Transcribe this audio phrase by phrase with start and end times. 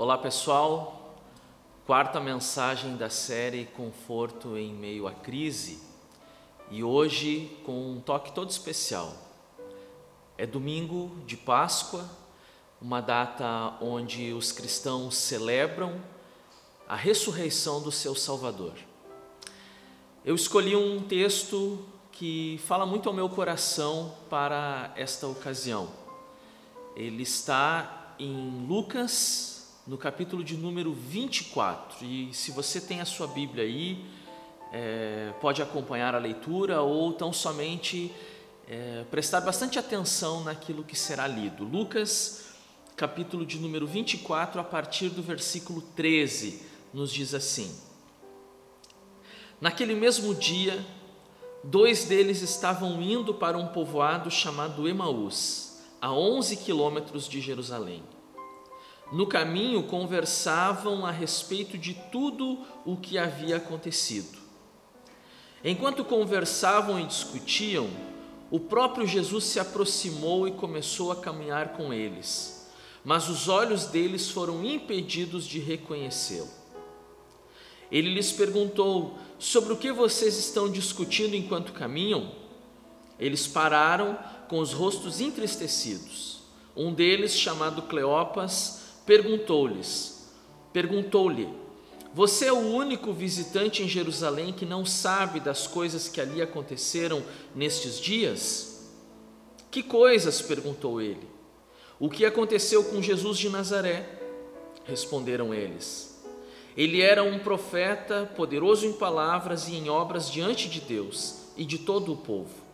[0.00, 1.16] Olá pessoal,
[1.84, 5.82] quarta mensagem da série Conforto em Meio à Crise
[6.70, 9.12] e hoje com um toque todo especial.
[10.36, 12.08] É domingo de Páscoa,
[12.80, 16.00] uma data onde os cristãos celebram
[16.88, 18.74] a ressurreição do seu Salvador.
[20.24, 25.88] Eu escolhi um texto que fala muito ao meu coração para esta ocasião.
[26.94, 29.57] Ele está em Lucas
[29.88, 32.04] no capítulo de número 24.
[32.04, 34.04] E se você tem a sua Bíblia aí,
[34.70, 38.12] é, pode acompanhar a leitura ou tão somente
[38.68, 41.64] é, prestar bastante atenção naquilo que será lido.
[41.64, 42.50] Lucas,
[42.96, 46.60] capítulo de número 24, a partir do versículo 13,
[46.92, 47.74] nos diz assim:
[49.58, 50.84] Naquele mesmo dia,
[51.64, 58.02] dois deles estavam indo para um povoado chamado Emaús, a 11 quilômetros de Jerusalém.
[59.10, 64.38] No caminho conversavam a respeito de tudo o que havia acontecido.
[65.64, 67.88] Enquanto conversavam e discutiam,
[68.50, 72.70] o próprio Jesus se aproximou e começou a caminhar com eles,
[73.04, 76.48] mas os olhos deles foram impedidos de reconhecê-lo.
[77.90, 82.30] Ele lhes perguntou: Sobre o que vocês estão discutindo enquanto caminham?
[83.18, 86.40] Eles pararam com os rostos entristecidos.
[86.76, 90.28] Um deles, chamado Cleopas, perguntou-lhes,
[90.70, 91.48] perguntou-lhe:
[92.12, 97.22] Você é o único visitante em Jerusalém que não sabe das coisas que ali aconteceram
[97.54, 98.92] nestes dias?
[99.70, 100.42] Que coisas?
[100.42, 101.26] perguntou ele.
[101.98, 104.06] O que aconteceu com Jesus de Nazaré?
[104.84, 106.22] Responderam eles.
[106.76, 111.78] Ele era um profeta, poderoso em palavras e em obras diante de Deus e de
[111.78, 112.68] todo o povo.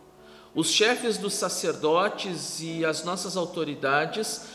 [0.53, 4.54] Os chefes dos sacerdotes e as nossas autoridades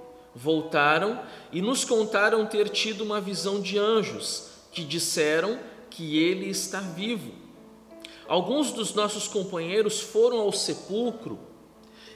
[0.33, 1.19] Voltaram
[1.51, 5.59] e nos contaram ter tido uma visão de anjos que disseram
[5.89, 7.31] que ele está vivo.
[8.27, 11.37] Alguns dos nossos companheiros foram ao sepulcro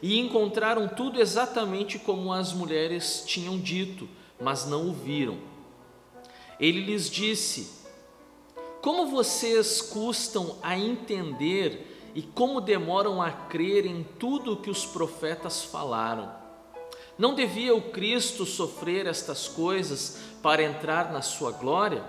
[0.02, 4.08] e encontraram tudo exatamente como as mulheres tinham dito,
[4.40, 5.38] mas não o viram.
[6.60, 7.70] Ele lhes disse:
[8.82, 14.86] Como vocês custam a entender e como demoram a crer em tudo o que os
[14.86, 16.45] profetas falaram?
[17.18, 22.04] Não devia o Cristo sofrer estas coisas para entrar na sua glória?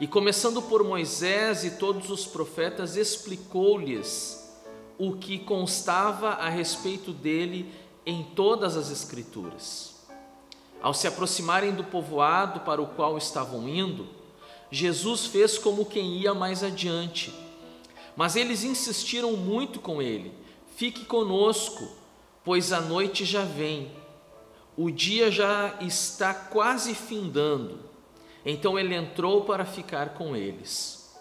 [0.00, 4.44] E começando por Moisés e todos os profetas, explicou-lhes
[4.98, 7.72] o que constava a respeito dele
[8.04, 9.94] em todas as Escrituras.
[10.82, 14.06] Ao se aproximarem do povoado para o qual estavam indo,
[14.70, 17.32] Jesus fez como quem ia mais adiante.
[18.16, 20.32] Mas eles insistiram muito com ele:
[20.76, 21.88] Fique conosco,
[22.44, 23.90] pois a noite já vem
[24.80, 27.80] o dia já está quase findando.
[28.46, 31.18] Então ele entrou para ficar com eles.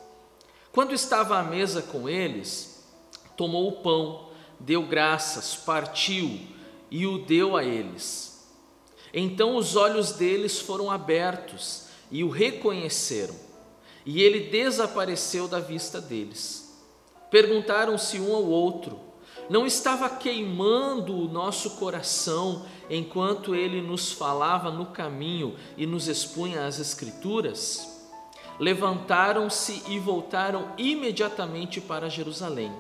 [0.72, 2.88] Quando estava à mesa com eles,
[3.36, 4.30] tomou o pão,
[4.60, 6.40] deu graças, partiu
[6.92, 8.48] e o deu a eles.
[9.12, 13.36] Então os olhos deles foram abertos e o reconheceram,
[14.06, 16.78] e ele desapareceu da vista deles.
[17.32, 19.00] Perguntaram-se um ao outro:
[19.50, 26.66] não estava queimando o nosso coração enquanto ele nos falava no caminho e nos expunha
[26.66, 27.98] as Escrituras?
[28.60, 32.72] Levantaram-se e voltaram imediatamente para Jerusalém.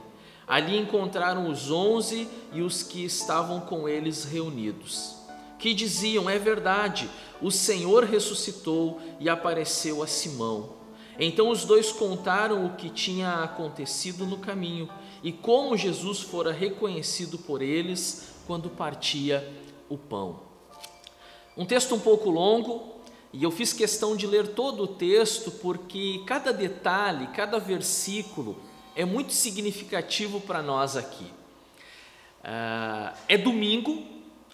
[0.48, 5.16] Ali encontraram os onze e os que estavam com eles reunidos,
[5.60, 7.10] que diziam: É verdade,
[7.42, 10.78] o Senhor ressuscitou e apareceu a Simão.
[11.20, 14.88] Então os dois contaram o que tinha acontecido no caminho
[15.28, 19.46] e como Jesus fora reconhecido por eles quando partia
[19.90, 20.40] o pão.
[21.58, 22.96] Um texto um pouco longo,
[23.34, 28.56] e eu fiz questão de ler todo o texto porque cada detalhe, cada versículo
[28.96, 31.26] é muito significativo para nós aqui.
[32.40, 34.08] Uh, é domingo,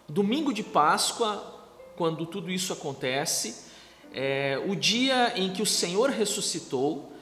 [0.10, 1.56] domingo de Páscoa,
[1.96, 3.68] quando tudo isso acontece,
[4.12, 7.13] é o dia em que o Senhor ressuscitou,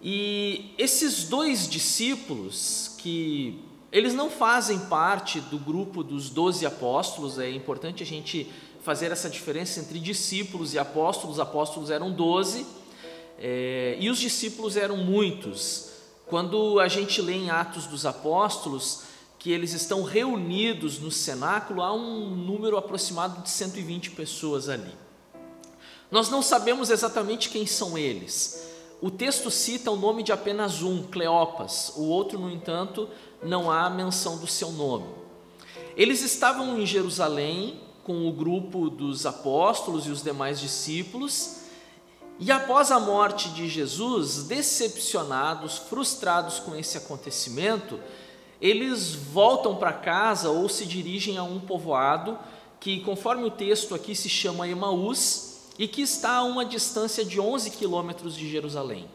[0.00, 3.58] e esses dois discípulos que
[3.90, 8.50] eles não fazem parte do grupo dos doze apóstolos, é importante a gente
[8.82, 11.40] fazer essa diferença entre discípulos e apóstolos.
[11.40, 12.66] Apóstolos eram doze
[13.38, 15.90] é, e os discípulos eram muitos.
[16.26, 19.02] Quando a gente lê em Atos dos Apóstolos
[19.38, 24.94] que eles estão reunidos no cenáculo, há um número aproximado de 120 pessoas ali.
[26.10, 28.77] Nós não sabemos exatamente quem são eles.
[29.00, 33.08] O texto cita o nome de apenas um, Cleopas, o outro, no entanto,
[33.40, 35.06] não há menção do seu nome.
[35.96, 41.58] Eles estavam em Jerusalém com o grupo dos apóstolos e os demais discípulos,
[42.40, 48.00] e após a morte de Jesus, decepcionados, frustrados com esse acontecimento,
[48.60, 52.36] eles voltam para casa ou se dirigem a um povoado
[52.80, 55.47] que, conforme o texto aqui, se chama Emaús
[55.78, 59.08] e que está a uma distância de 11 quilômetros de Jerusalém.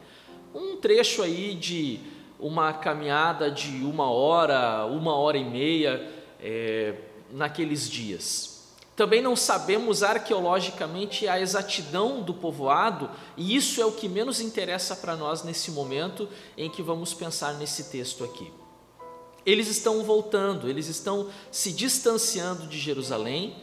[0.55, 1.99] Um trecho aí de
[2.39, 6.95] uma caminhada de uma hora, uma hora e meia é,
[7.31, 8.53] naqueles dias.
[8.95, 14.95] Também não sabemos arqueologicamente a exatidão do povoado, e isso é o que menos interessa
[14.95, 18.51] para nós nesse momento em que vamos pensar nesse texto aqui.
[19.45, 23.55] Eles estão voltando, eles estão se distanciando de Jerusalém,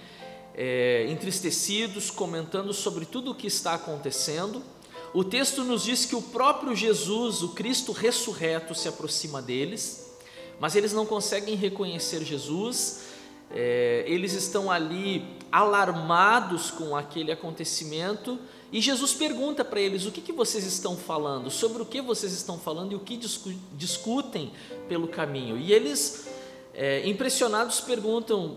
[0.62, 4.62] é, entristecidos, comentando sobre tudo o que está acontecendo.
[5.14, 10.12] O texto nos diz que o próprio Jesus, o Cristo ressurreto, se aproxima deles,
[10.60, 13.08] mas eles não conseguem reconhecer Jesus
[13.52, 18.38] é, eles estão ali alarmados com aquele acontecimento
[18.72, 21.50] e Jesus pergunta para eles: o que, que vocês estão falando?
[21.50, 24.52] Sobre o que vocês estão falando e o que discu discutem
[24.88, 25.58] pelo caminho?
[25.58, 26.28] E eles,
[26.72, 28.56] é, impressionados, perguntam: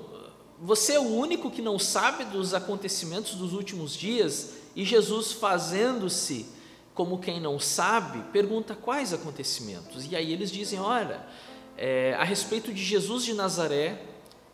[0.63, 4.53] Você é o único que não sabe dos acontecimentos dos últimos dias?
[4.73, 6.45] E Jesus, fazendo-se
[6.93, 10.09] como quem não sabe, pergunta quais acontecimentos.
[10.09, 11.21] E aí eles dizem: Olha,
[11.77, 14.01] é, a respeito de Jesus de Nazaré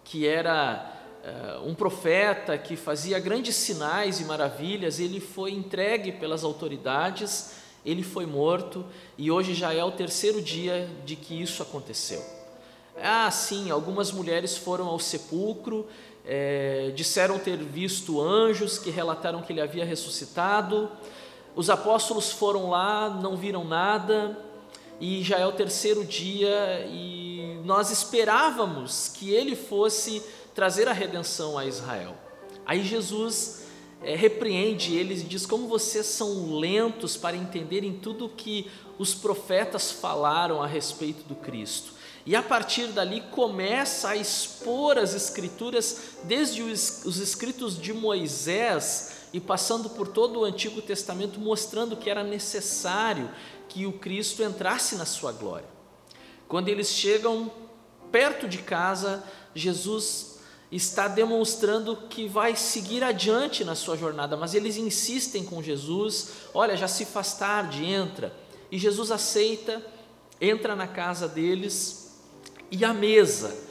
[0.03, 0.91] que era
[1.23, 7.51] uh, um profeta que fazia grandes sinais e maravilhas, ele foi entregue pelas autoridades,
[7.85, 8.83] ele foi morto
[9.15, 12.38] e hoje já é o terceiro dia de que isso aconteceu.
[13.03, 15.87] Ah, sim, algumas mulheres foram ao sepulcro,
[16.25, 20.89] é, disseram ter visto anjos que relataram que ele havia ressuscitado.
[21.55, 24.37] Os apóstolos foram lá, não viram nada,
[24.99, 30.21] e já é o terceiro dia e nós esperávamos que ele fosse
[30.53, 32.15] trazer a redenção a Israel.
[32.65, 33.65] Aí Jesus
[34.01, 39.13] é, repreende eles e diz: Como vocês são lentos para entenderem tudo o que os
[39.13, 41.98] profetas falaram a respeito do Cristo.
[42.29, 49.13] E a partir dali começa a expor as Escrituras, desde os, os escritos de Moisés
[49.33, 53.31] e passando por todo o Antigo Testamento, mostrando que era necessário
[53.67, 55.67] que o Cristo entrasse na sua glória.
[56.47, 57.51] Quando eles chegam
[58.11, 59.23] perto de casa,
[59.55, 60.37] Jesus
[60.71, 66.77] está demonstrando que vai seguir adiante na sua jornada, mas eles insistem com Jesus: olha,
[66.77, 68.31] já se faz tarde, entra.
[68.71, 69.83] E Jesus aceita,
[70.39, 72.07] entra na casa deles
[72.71, 73.67] e a mesa.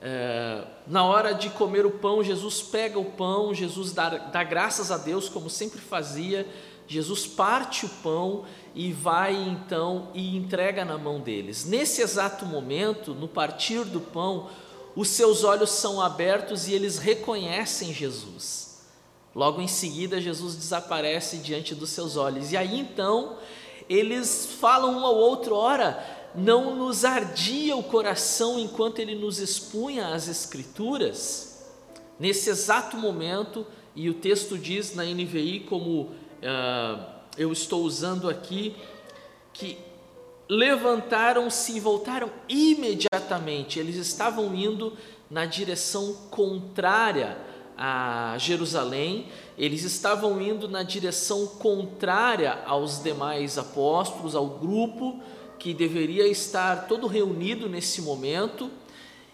[0.00, 4.90] É, na hora de comer o pão, Jesus pega o pão, Jesus dá, dá graças
[4.90, 6.46] a Deus, como sempre fazia,
[6.86, 11.64] Jesus parte o pão e vai então e entrega na mão deles.
[11.64, 14.48] Nesse exato momento, no partir do pão,
[14.96, 18.68] os seus olhos são abertos e eles reconhecem Jesus.
[19.34, 22.52] Logo em seguida, Jesus desaparece diante dos seus olhos.
[22.52, 23.36] E aí então,
[23.88, 26.04] eles falam um ao outro: ora,
[26.38, 31.66] não nos ardia o coração enquanto ele nos expunha as Escrituras?
[32.18, 37.04] Nesse exato momento, e o texto diz na NVI como uh,
[37.36, 38.74] eu estou usando aqui,
[39.52, 39.78] que
[40.48, 43.78] levantaram-se e voltaram imediatamente.
[43.78, 44.96] Eles estavam indo
[45.30, 47.36] na direção contrária
[47.76, 55.20] a Jerusalém, eles estavam indo na direção contrária aos demais apóstolos, ao grupo
[55.58, 58.70] que deveria estar todo reunido nesse momento.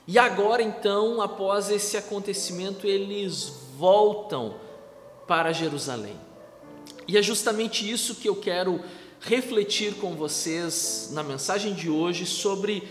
[0.06, 4.56] E agora, então, após esse acontecimento, eles voltam
[5.26, 6.18] para Jerusalém.
[7.06, 8.82] E é justamente isso que eu quero
[9.20, 12.88] refletir com vocês na mensagem de hoje sobre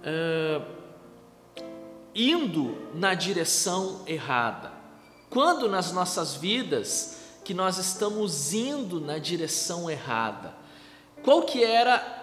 [0.00, 0.64] uh,
[2.14, 4.72] indo na direção errada.
[5.28, 10.54] Quando nas nossas vidas que nós estamos indo na direção errada?
[11.22, 12.15] Qual que era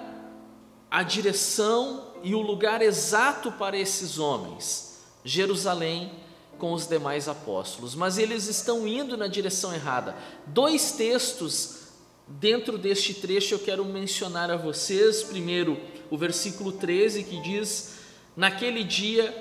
[0.94, 5.00] a direção e o lugar exato para esses homens?
[5.26, 6.12] Jerusalém
[6.60, 10.16] com os demais apóstolos, mas eles estão indo na direção errada.
[10.46, 11.88] Dois textos
[12.28, 15.24] dentro deste trecho eu quero mencionar a vocês.
[15.24, 15.80] Primeiro,
[16.12, 17.96] o versículo 13 que diz:
[18.38, 19.36] Naquele dia,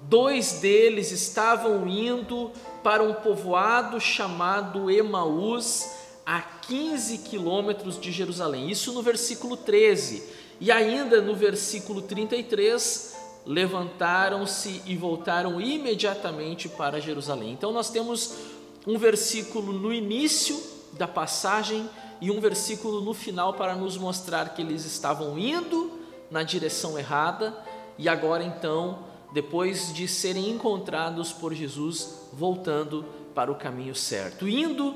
[0.00, 2.50] dois deles estavam indo
[2.82, 5.90] para um povoado chamado Emaús,
[6.24, 8.70] a 15 quilômetros de Jerusalém.
[8.70, 10.45] Isso no versículo 13.
[10.60, 17.52] E ainda no versículo 33, levantaram-se e voltaram imediatamente para Jerusalém.
[17.52, 18.34] Então nós temos
[18.86, 20.60] um versículo no início
[20.92, 21.88] da passagem
[22.20, 25.92] e um versículo no final para nos mostrar que eles estavam indo
[26.30, 27.56] na direção errada
[27.98, 29.00] e agora então,
[29.32, 34.94] depois de serem encontrados por Jesus, voltando para o caminho certo, indo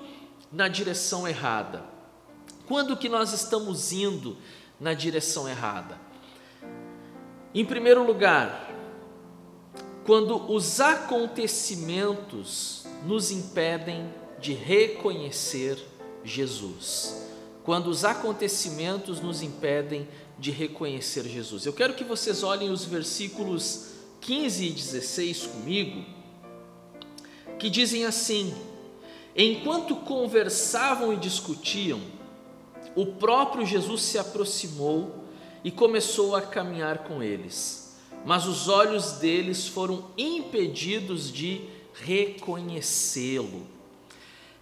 [0.52, 1.84] na direção errada.
[2.66, 4.36] Quando que nós estamos indo
[4.80, 5.96] na direção errada?
[7.54, 8.68] Em primeiro lugar,
[10.04, 15.78] quando os acontecimentos nos impedem de reconhecer
[16.24, 17.28] Jesus.
[17.62, 20.08] Quando os acontecimentos nos impedem
[20.38, 21.66] de reconhecer Jesus.
[21.66, 26.04] Eu quero que vocês olhem os versículos 15 e 16 comigo,
[27.58, 28.54] que dizem assim:
[29.36, 32.00] Enquanto conversavam e discutiam,
[33.00, 35.24] o próprio Jesus se aproximou
[35.64, 41.62] e começou a caminhar com eles, mas os olhos deles foram impedidos de
[41.94, 43.66] reconhecê-lo.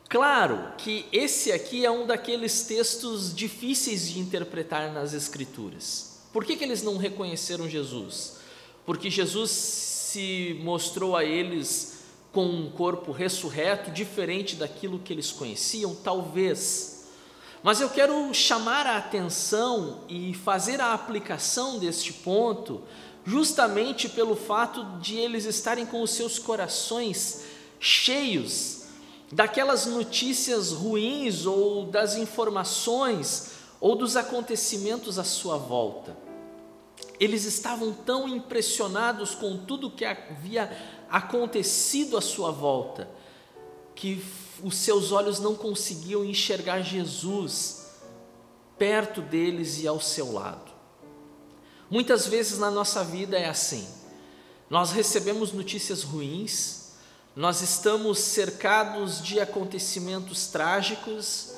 [0.09, 6.23] Claro que esse aqui é um daqueles textos difíceis de interpretar nas Escrituras.
[6.33, 8.37] Por que, que eles não reconheceram Jesus?
[8.87, 11.99] Porque Jesus se mostrou a eles
[12.33, 15.95] com um corpo ressurreto, diferente daquilo que eles conheciam?
[15.95, 16.98] Talvez.
[17.63, 22.83] Mas eu quero chamar a atenção e fazer a aplicação deste ponto,
[23.25, 27.45] justamente pelo fato de eles estarem com os seus corações
[27.81, 28.85] cheios
[29.31, 33.51] daquelas notícias ruins ou das informações
[33.81, 36.17] ou dos acontecimentos à sua volta.
[37.19, 40.71] Eles estavam tão impressionados com tudo que havia
[41.11, 43.18] acontecido à sua volta
[43.99, 44.25] que
[44.63, 47.89] os seus olhos não conseguiam enxergar Jesus
[48.79, 50.71] perto deles e ao seu lado.
[51.91, 53.87] Muitas vezes na nossa vida é assim.
[54.71, 56.93] Nós recebemos notícias ruins,
[57.35, 61.55] nós estamos cercados de acontecimentos trágicos,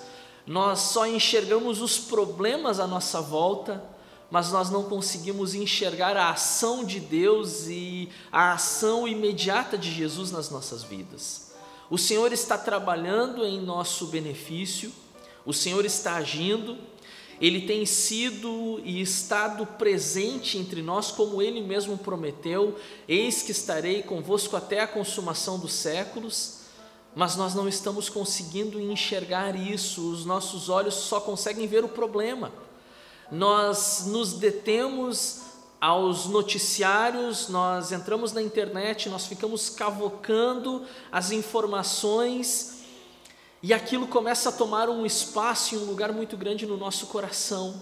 [0.47, 3.85] nós só enxergamos os problemas à nossa volta,
[4.31, 10.31] mas nós não conseguimos enxergar a ação de Deus e a ação imediata de Jesus
[10.31, 11.50] nas nossas vidas.
[11.91, 14.93] O Senhor está trabalhando em nosso benefício,
[15.45, 16.79] o Senhor está agindo,
[17.41, 22.79] ele tem sido e estado presente entre nós, como ele mesmo prometeu:
[23.09, 26.61] Eis que estarei convosco até a consumação dos séculos.
[27.13, 32.53] Mas nós não estamos conseguindo enxergar isso, os nossos olhos só conseguem ver o problema.
[33.33, 35.40] Nós nos detemos
[35.81, 42.83] aos noticiários, nós entramos na internet, nós ficamos cavocando as informações
[43.63, 47.81] e aquilo começa a tomar um espaço e um lugar muito grande no nosso coração,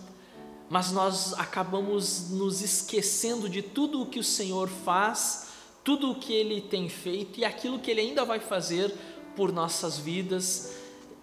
[0.71, 5.49] mas nós acabamos nos esquecendo de tudo o que o Senhor faz,
[5.83, 8.95] tudo o que Ele tem feito e aquilo que Ele ainda vai fazer
[9.35, 10.73] por nossas vidas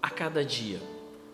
[0.02, 0.82] a cada dia.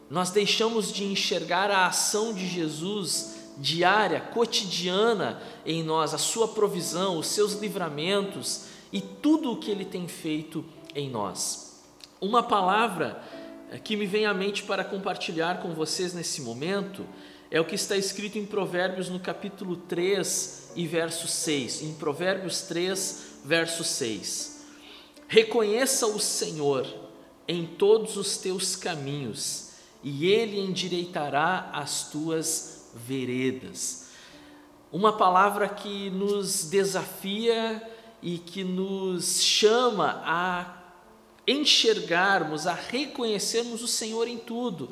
[0.10, 7.18] Nós deixamos de enxergar a ação de Jesus diária, cotidiana em nós, a sua provisão,
[7.18, 10.66] os seus livramentos e tudo o que Ele tem feito
[10.96, 11.84] em nós.
[12.20, 13.22] Uma palavra
[13.72, 17.06] eh, que me vem à mente para compartilhar com vocês nesse momento
[17.50, 21.84] é o que está escrito em Provérbios no capítulo 3 e verso 6.
[21.84, 24.66] Em Provérbios 3, verso 6.
[25.28, 26.88] Reconheça o Senhor
[27.48, 29.72] em todos os teus caminhos,
[30.04, 34.10] e ele endireitará as tuas veredas.
[34.92, 37.82] Uma palavra que nos desafia
[38.22, 40.78] e que nos chama a
[41.48, 44.90] enxergarmos, a reconhecermos o Senhor em tudo.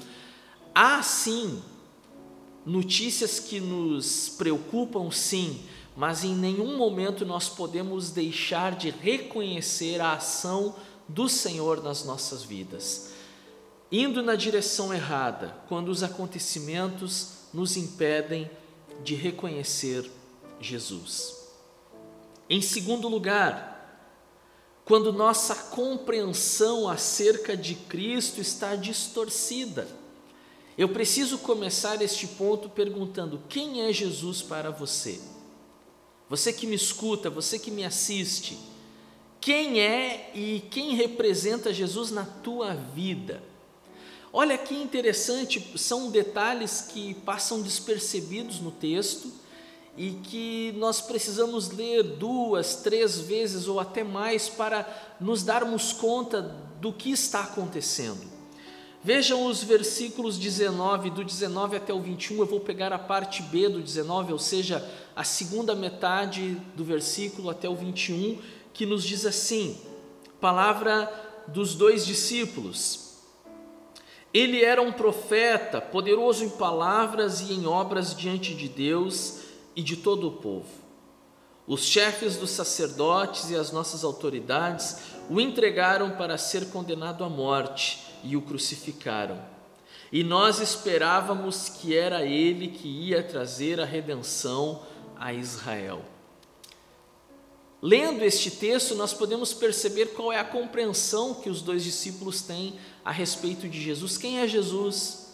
[0.73, 1.61] Há sim
[2.65, 5.61] notícias que nos preocupam, sim,
[5.95, 10.75] mas em nenhum momento nós podemos deixar de reconhecer a ação
[11.07, 13.11] do Senhor nas nossas vidas.
[13.91, 18.49] Indo na direção errada, quando os acontecimentos nos impedem
[19.03, 20.09] de reconhecer
[20.59, 21.37] Jesus.
[22.49, 23.69] Em segundo lugar,
[24.89, 29.87] quando nossa compreensão acerca de Cristo está distorcida.
[30.75, 35.21] Eu preciso começar este ponto perguntando: quem é Jesus para você?
[36.27, 38.57] Você que me escuta, você que me assiste,
[39.39, 43.43] quem é e quem representa Jesus na tua vida?
[44.31, 49.31] Olha que interessante, são detalhes que passam despercebidos no texto
[49.97, 54.87] e que nós precisamos ler duas, três vezes ou até mais para
[55.19, 58.39] nos darmos conta do que está acontecendo.
[59.03, 63.67] Vejam os versículos 19, do 19 até o 21, eu vou pegar a parte B
[63.67, 68.37] do 19, ou seja, a segunda metade do versículo até o 21,
[68.73, 69.77] que nos diz assim:
[70.39, 71.11] palavra
[71.47, 73.08] dos dois discípulos.
[74.33, 79.39] Ele era um profeta, poderoso em palavras e em obras diante de Deus
[79.75, 80.67] e de todo o povo.
[81.65, 84.97] Os chefes dos sacerdotes e as nossas autoridades
[85.29, 89.39] o entregaram para ser condenado à morte e o crucificaram.
[90.11, 94.81] E nós esperávamos que era ele que ia trazer a redenção
[95.15, 96.01] a Israel.
[97.81, 102.77] Lendo este texto, nós podemos perceber qual é a compreensão que os dois discípulos têm
[103.09, 104.19] a respeito de Jesus.
[104.19, 105.33] Quem é Jesus?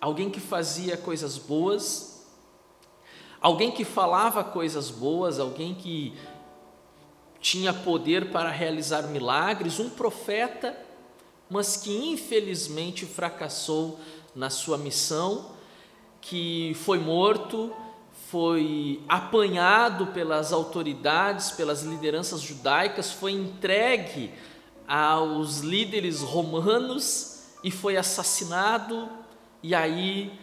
[0.00, 2.24] Alguém que fazia coisas boas,
[3.40, 6.14] alguém que falava coisas boas, alguém que
[7.40, 10.78] tinha poder para realizar milagres, um profeta,
[11.50, 13.98] mas que infelizmente fracassou
[14.32, 15.56] na sua missão,
[16.20, 17.74] que foi morto
[18.30, 24.32] foi apanhado pelas autoridades, pelas lideranças judaicas, foi entregue
[24.94, 29.08] aos líderes romanos e foi assassinado,
[29.62, 30.38] e aí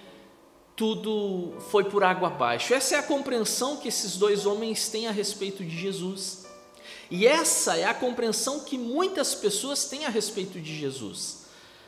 [0.75, 2.73] tudo foi por água abaixo.
[2.73, 6.47] Essa é a compreensão que esses dois homens têm a respeito de Jesus.
[7.11, 11.45] E essa é a compreensão que muitas pessoas têm a respeito de Jesus.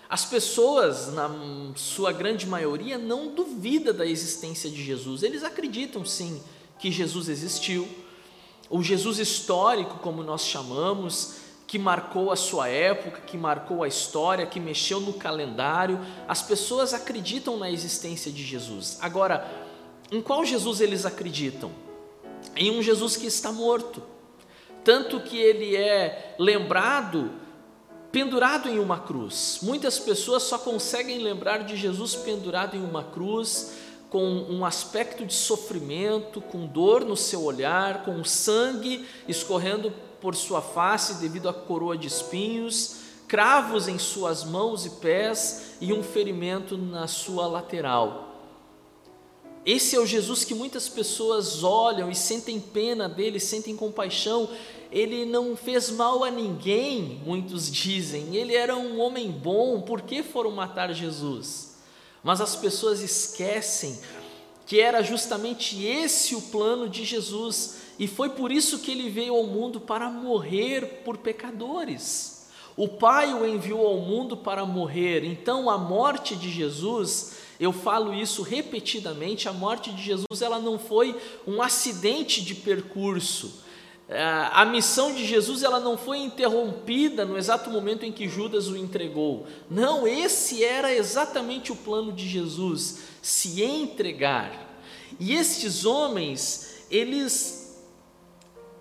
[0.07, 1.31] As pessoas, na
[1.75, 5.23] sua grande maioria, não duvida da existência de Jesus.
[5.23, 6.39] Eles acreditam sim
[6.77, 7.87] que Jesus existiu.
[8.69, 11.40] O Jesus histórico, como nós chamamos,
[11.71, 16.01] que marcou a sua época, que marcou a história, que mexeu no calendário.
[16.27, 18.97] As pessoas acreditam na existência de Jesus.
[18.99, 19.49] Agora,
[20.11, 21.71] em qual Jesus eles acreditam?
[22.57, 24.03] Em um Jesus que está morto.
[24.83, 27.31] Tanto que ele é lembrado
[28.11, 29.59] pendurado em uma cruz.
[29.61, 33.77] Muitas pessoas só conseguem lembrar de Jesus pendurado em uma cruz,
[34.09, 40.61] com um aspecto de sofrimento, com dor no seu olhar, com sangue escorrendo por sua
[40.61, 46.77] face devido à coroa de espinhos, cravos em suas mãos e pés e um ferimento
[46.77, 48.29] na sua lateral.
[49.65, 54.49] Esse é o Jesus que muitas pessoas olham e sentem pena dele, sentem compaixão
[54.91, 60.21] ele não fez mal a ninguém, muitos dizem, ele era um homem bom, por que
[60.21, 61.77] foram matar Jesus?
[62.21, 63.97] Mas as pessoas esquecem
[64.67, 69.35] que era justamente esse o plano de Jesus, e foi por isso que ele veio
[69.35, 72.49] ao mundo para morrer por pecadores.
[72.75, 78.11] O Pai o enviou ao mundo para morrer, então a morte de Jesus, eu falo
[78.11, 83.61] isso repetidamente, a morte de Jesus ela não foi um acidente de percurso,
[84.09, 84.19] é,
[84.51, 88.75] a missão de Jesus ela não foi interrompida no exato momento em que Judas o
[88.75, 89.45] entregou.
[89.69, 94.81] Não, esse era exatamente o plano de Jesus, se entregar.
[95.19, 97.60] E estes homens, eles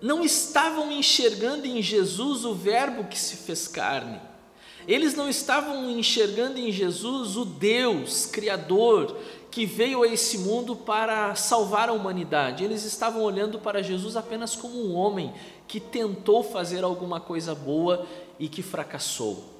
[0.01, 4.19] não estavam enxergando em Jesus o Verbo que se fez carne.
[4.87, 9.15] Eles não estavam enxergando em Jesus o Deus Criador
[9.51, 12.63] que veio a esse mundo para salvar a humanidade.
[12.63, 15.33] Eles estavam olhando para Jesus apenas como um homem
[15.67, 18.07] que tentou fazer alguma coisa boa
[18.39, 19.51] e que fracassou.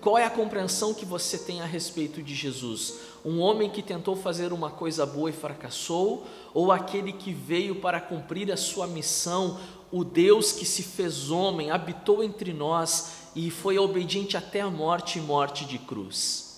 [0.00, 3.00] Qual é a compreensão que você tem a respeito de Jesus?
[3.24, 8.00] Um homem que tentou fazer uma coisa boa e fracassou, ou aquele que veio para
[8.00, 9.58] cumprir a sua missão,
[9.90, 15.18] o Deus que se fez homem, habitou entre nós e foi obediente até a morte
[15.18, 16.48] e morte de cruz?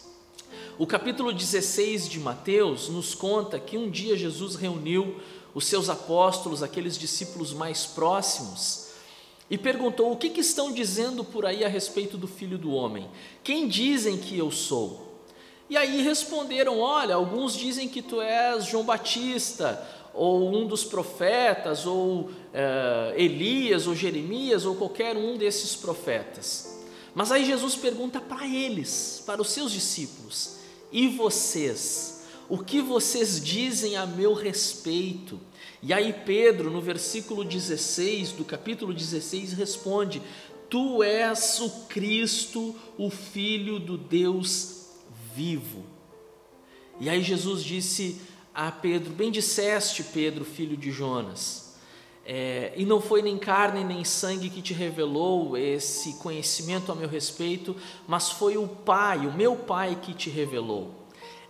[0.79, 5.21] O capítulo 16 de Mateus nos conta que um dia Jesus reuniu
[5.55, 8.89] os seus apóstolos, aqueles discípulos mais próximos,
[9.51, 13.09] e perguntou: O que, que estão dizendo por aí a respeito do filho do homem?
[13.45, 15.11] Quem dizem que eu sou?
[15.69, 21.87] E aí responderam: Olha, alguns dizem que tu és João Batista, ou um dos profetas,
[21.87, 26.79] ou é, Elias, ou Jeremias, ou qualquer um desses profetas.
[27.15, 30.59] Mas aí Jesus pergunta para eles, para os seus discípulos:
[30.93, 32.25] e vocês?
[32.49, 35.39] O que vocês dizem a meu respeito?
[35.83, 40.21] E aí, Pedro, no versículo 16 do capítulo 16, responde:
[40.69, 44.87] Tu és o Cristo, o Filho do Deus
[45.35, 45.85] vivo.
[47.01, 48.21] E aí, Jesus disse
[48.69, 51.71] a Pedro: Bem disseste, Pedro, filho de Jonas.
[52.27, 57.09] É, e não foi nem carne nem sangue que te revelou esse conhecimento a meu
[57.09, 57.75] respeito,
[58.07, 60.91] mas foi o Pai, o meu Pai que te revelou.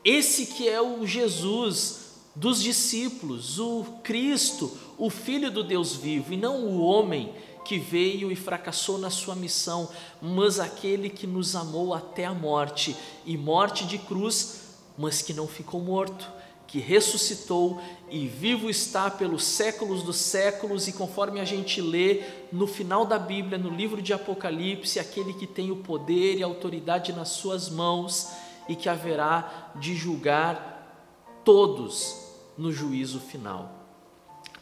[0.05, 6.37] Esse que é o Jesus, dos discípulos, o Cristo, o Filho do Deus vivo, e
[6.37, 9.89] não o homem que veio e fracassou na sua missão,
[10.23, 12.97] mas aquele que nos amou até a morte
[13.27, 14.61] e morte de cruz,
[14.97, 16.40] mas que não ficou morto,
[16.71, 22.65] que ressuscitou e vivo está pelos séculos dos séculos, e conforme a gente lê no
[22.65, 27.13] final da Bíblia, no livro de Apocalipse, aquele que tem o poder e a autoridade
[27.13, 28.29] nas suas mãos
[28.69, 32.17] e que haverá de julgar todos
[32.57, 33.75] no juízo final.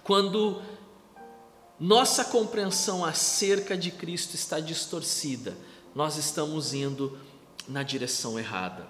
[0.03, 0.63] Quando
[1.79, 5.55] nossa compreensão acerca de Cristo está distorcida,
[5.95, 7.19] nós estamos indo
[7.69, 8.89] na direção errada.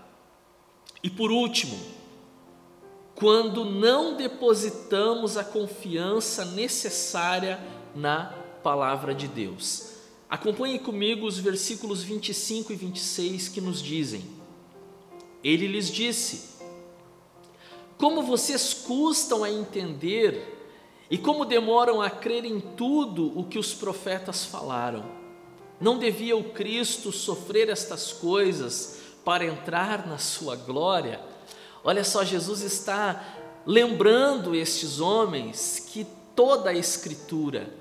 [1.02, 1.76] E por último,
[3.18, 7.60] quando não depositamos a confiança necessária
[7.94, 9.94] na palavra de Deus.
[10.30, 14.24] Acompanhe comigo os versículos 25 e 26 que nos dizem:
[15.42, 16.58] Ele lhes disse:
[17.98, 20.56] como vocês custam a entender
[21.10, 25.04] e como demoram a crer em tudo o que os profetas falaram.
[25.80, 31.20] Não devia o Cristo sofrer estas coisas para entrar na sua glória?
[31.84, 33.24] Olha só, Jesus está
[33.66, 37.72] lembrando estes homens que toda a Escritura,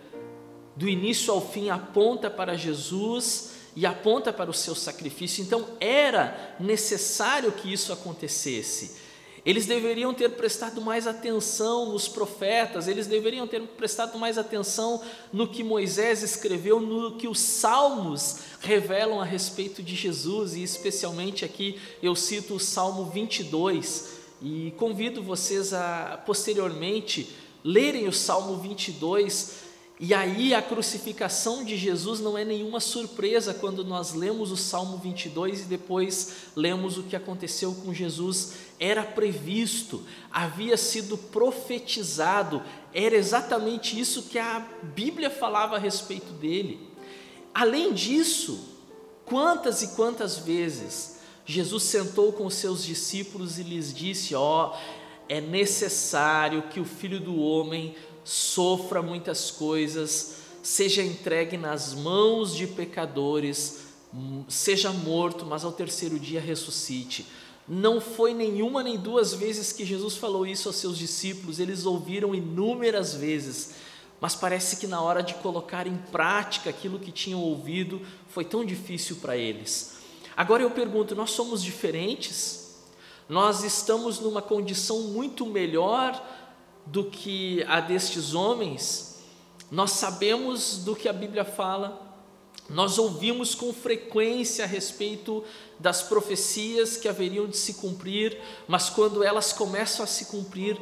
[0.75, 5.43] do início ao fim, aponta para Jesus e aponta para o seu sacrifício.
[5.43, 9.06] Então era necessário que isso acontecesse.
[9.47, 15.47] Eles deveriam ter prestado mais atenção nos profetas, eles deveriam ter prestado mais atenção no
[15.47, 21.79] que Moisés escreveu, no que os salmos revelam a respeito de Jesus, e especialmente aqui
[22.03, 27.33] eu cito o Salmo 22, e convido vocês a posteriormente
[27.63, 29.66] lerem o Salmo 22
[29.99, 34.97] e aí a crucificação de Jesus não é nenhuma surpresa quando nós lemos o Salmo
[34.99, 38.53] 22 e depois lemos o que aconteceu com Jesus.
[38.79, 42.61] Era previsto, havia sido profetizado,
[42.93, 44.59] era exatamente isso que a
[44.95, 46.79] Bíblia falava a respeito dele.
[47.51, 48.75] Além disso,
[49.25, 54.77] quantas e quantas vezes Jesus sentou com os seus discípulos e lhes disse: Ó, oh,
[55.29, 57.95] é necessário que o filho do homem
[58.27, 63.79] sofra muitas coisas, seja entregue nas mãos de pecadores,
[64.49, 67.25] seja morto, mas ao terceiro dia ressuscite.
[67.65, 72.35] Não foi nenhuma nem duas vezes que Jesus falou isso aos seus discípulos, eles ouviram
[72.35, 73.75] inúmeras vezes,
[74.19, 78.65] mas parece que na hora de colocar em prática aquilo que tinham ouvido foi tão
[78.65, 79.99] difícil para eles.
[80.35, 82.75] Agora eu pergunto: nós somos diferentes?
[83.29, 86.21] Nós estamos numa condição muito melhor
[86.91, 89.19] do que a destes homens,
[89.69, 92.01] nós sabemos do que a Bíblia fala,
[92.69, 95.43] nós ouvimos com frequência a respeito
[95.79, 100.77] das profecias que haveriam de se cumprir, mas quando elas começam a se cumprir,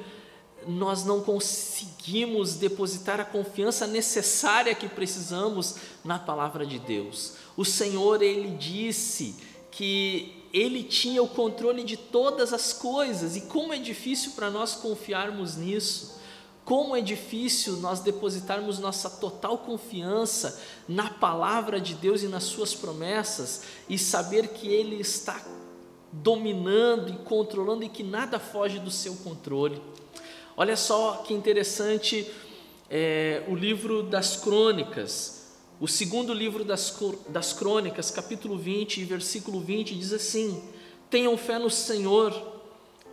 [0.68, 7.34] nós não conseguimos depositar a confiança necessária que precisamos na palavra de Deus.
[7.56, 9.36] O Senhor, ele disse
[9.70, 14.74] que ele tinha o controle de todas as coisas, e como é difícil para nós
[14.74, 16.16] confiarmos nisso,
[16.64, 22.74] como é difícil nós depositarmos nossa total confiança na palavra de Deus e nas suas
[22.74, 23.64] promessas.
[23.88, 25.40] E saber que Ele está
[26.12, 29.80] dominando e controlando e que nada foge do seu controle.
[30.56, 32.32] Olha só que interessante
[32.90, 35.35] é, o livro das crônicas,
[35.80, 40.64] o segundo livro das, das crônicas, capítulo 20, versículo 20, diz assim:
[41.10, 42.34] Tenham fé no Senhor,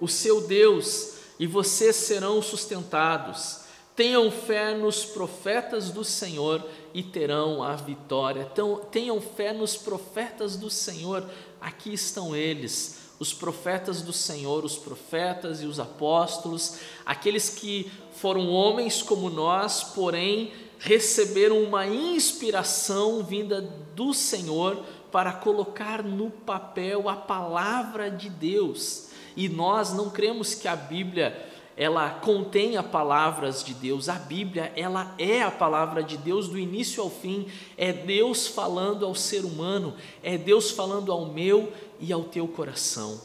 [0.01, 3.63] o seu Deus, e vocês serão sustentados.
[3.97, 8.49] Tenham fé nos profetas do Senhor e terão a vitória.
[8.51, 11.29] Então, tenham fé nos profetas do Senhor,
[11.61, 18.49] aqui estão eles, os profetas do Senhor, os profetas e os apóstolos, aqueles que foram
[18.49, 23.61] homens como nós, porém receberam uma inspiração vinda
[23.95, 29.09] do Senhor para colocar no papel a palavra de Deus.
[29.37, 34.09] E nós não cremos que a Bíblia ela contenha palavras de Deus.
[34.09, 37.47] A Bíblia, ela é a palavra de Deus do início ao fim.
[37.77, 43.21] É Deus falando ao ser humano, é Deus falando ao meu e ao teu coração.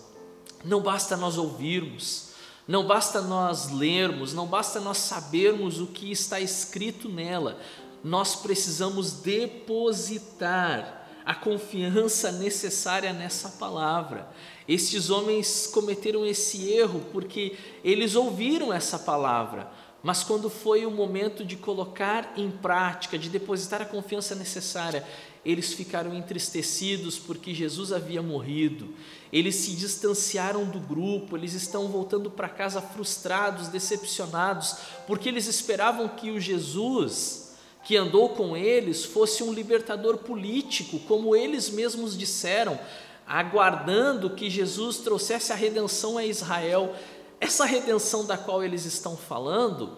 [0.63, 2.34] Não basta nós ouvirmos,
[2.68, 7.60] não basta nós lermos, não basta nós sabermos o que está escrito nela,
[8.04, 14.30] nós precisamos depositar a confiança necessária nessa palavra.
[14.68, 19.70] Estes homens cometeram esse erro porque eles ouviram essa palavra,
[20.04, 25.06] mas quando foi o momento de colocar em prática, de depositar a confiança necessária,
[25.48, 28.94] eles ficaram entristecidos porque Jesus havia morrido.
[29.32, 34.76] Eles se distanciaram do grupo, eles estão voltando para casa frustrados, decepcionados,
[35.08, 41.34] porque eles esperavam que o Jesus que andou com eles fosse um libertador político, como
[41.34, 42.78] eles mesmos disseram,
[43.26, 46.94] aguardando que Jesus trouxesse a redenção a Israel.
[47.40, 49.96] Essa redenção da qual eles estão falando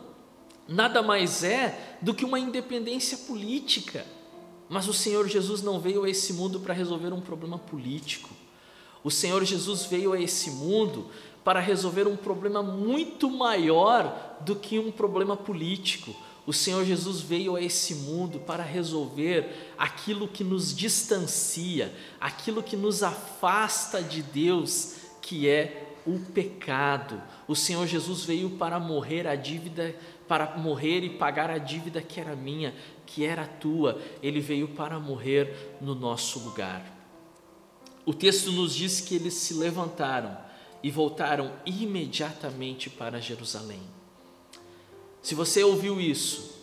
[0.67, 4.05] nada mais é do que uma independência política.
[4.69, 8.29] Mas o Senhor Jesus não veio a esse mundo para resolver um problema político.
[9.03, 11.07] O Senhor Jesus veio a esse mundo
[11.43, 16.15] para resolver um problema muito maior do que um problema político.
[16.45, 22.75] O Senhor Jesus veio a esse mundo para resolver aquilo que nos distancia, aquilo que
[22.75, 27.21] nos afasta de Deus, que é o pecado.
[27.47, 29.95] O Senhor Jesus veio para morrer a dívida,
[30.27, 32.73] para morrer e pagar a dívida que era minha,
[33.09, 34.01] que era tua.
[34.21, 36.85] Ele veio para morrer no nosso lugar.
[38.05, 40.37] O texto nos diz que eles se levantaram
[40.81, 43.81] e voltaram imediatamente para Jerusalém.
[45.21, 46.57] Se você ouviu isso,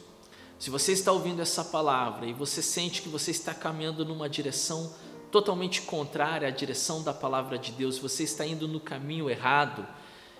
[0.58, 4.92] se você está ouvindo essa palavra e você sente que você está caminhando numa direção
[5.30, 9.86] totalmente contrária à direção da palavra de Deus, você está indo no caminho errado,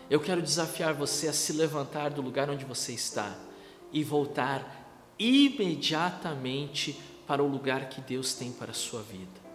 [0.09, 3.37] eu quero desafiar você a se levantar do lugar onde você está
[3.93, 4.86] e voltar
[5.19, 9.47] imediatamente para o lugar que Deus tem para a sua vida.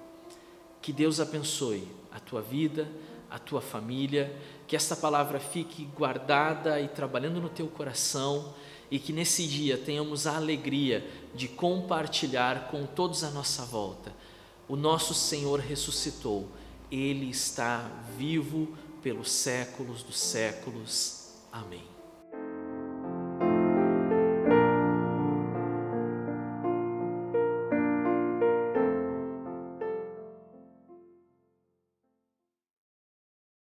[0.81, 2.89] Que Deus abençoe a tua vida,
[3.29, 4.35] a tua família,
[4.67, 8.53] que esta palavra fique guardada e trabalhando no teu coração
[8.89, 14.11] e que nesse dia tenhamos a alegria de compartilhar com todos à nossa volta
[14.71, 16.47] o nosso Senhor ressuscitou,
[16.89, 18.69] Ele está vivo
[19.03, 21.33] pelos séculos dos séculos.
[21.51, 21.90] Amém.